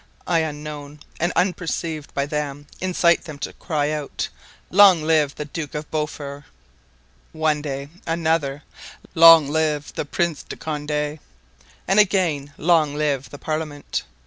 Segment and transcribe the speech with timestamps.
[0.25, 4.29] I, unknown, and unperceived by them, incite them to cry out,
[4.71, 6.45] 'Long live the Duke de Beaufort'
[7.33, 8.63] one day; another,
[9.13, 11.19] 'Long live the Prince de Conde;'
[11.87, 14.01] and again, 'Long live the parliament!